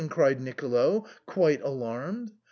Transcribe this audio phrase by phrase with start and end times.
[0.09, 2.31] cried Nicolo, quite alarmed.